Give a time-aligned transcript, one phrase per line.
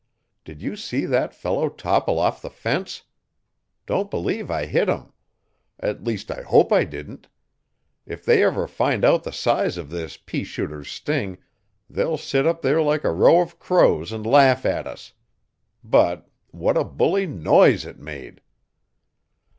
[0.45, 3.03] Did you see that fellow topple off the fence?
[3.85, 5.13] Don't believe I hit him.
[5.79, 7.27] At least I hope I didn't.
[8.07, 11.37] If they ever find out the size of this pea shooter's sting
[11.87, 15.13] they'll sit up there like a row of crows and laugh at us.
[15.83, 18.41] But what a bully NOISE it made!"